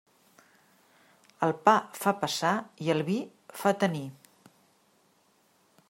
El 1.47 1.53
pa 1.67 1.75
fa 2.05 2.15
passar 2.23 2.55
i 2.87 2.91
el 2.95 3.05
vi 3.11 3.19
fa 3.61 3.75
tenir. 3.85 4.05